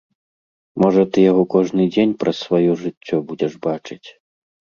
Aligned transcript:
Можа 0.83 1.03
ты 1.17 1.25
яго 1.31 1.43
кожны 1.55 1.85
дзень 1.93 2.15
праз 2.25 2.37
сваё 2.47 2.71
жыццё 2.83 3.21
будзеш 3.29 3.53
бачыць. 3.69 4.05